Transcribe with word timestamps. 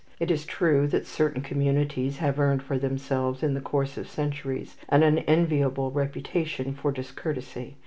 It 0.19 0.31
is 0.31 0.47
true 0.47 0.87
that 0.87 1.05
certain 1.05 1.43
communities 1.43 2.17
have 2.17 2.39
earned 2.39 2.63
for 2.63 2.79
themselves 2.79 3.43
in 3.43 3.53
the 3.53 3.61
course 3.61 3.99
of 3.99 4.09
centuries 4.09 4.75
an 4.89 5.03
unenviable 5.03 5.91
reputation 5.91 6.73
for 6.73 6.91
discourtesy. 6.91 7.77